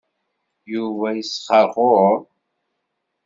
Yuba 0.73 1.07
yesxeṛxuṛ. 1.17 2.13